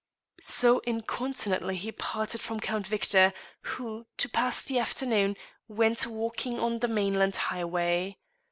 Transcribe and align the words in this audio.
So 0.41 0.79
incontinently 0.79 1.75
he 1.77 1.91
parted 1.91 2.41
from 2.41 2.59
Count 2.59 2.87
Victor, 2.87 3.33
who, 3.65 4.07
to 4.17 4.27
pass 4.29 4.63
the 4.63 4.79
afternoon, 4.79 5.35
went 5.67 6.07
walking 6.07 6.59
on 6.59 6.79
the 6.79 6.87
mainland 6.87 7.35
highway. 7.35 8.17